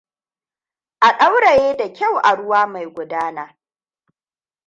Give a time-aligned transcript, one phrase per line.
[1.07, 3.57] A ɗauraye da kyau a ruwa mai gudana.